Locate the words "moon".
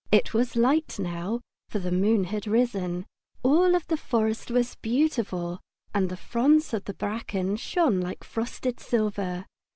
1.91-2.23